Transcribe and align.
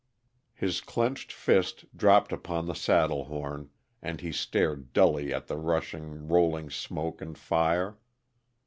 _His 0.55 0.81
clenched 0.81 1.31
fist 1.31 1.85
dropped 1.95 2.33
upon 2.33 2.65
the 2.65 2.73
saddle 2.73 3.25
horn, 3.25 3.69
and 4.01 4.19
he 4.19 4.31
stared 4.31 4.93
dully 4.93 5.31
at 5.31 5.45
the 5.45 5.57
rushing, 5.57 6.27
rolling 6.27 6.71
smoke 6.71 7.21
and 7.21 7.37
fire. 7.37 7.99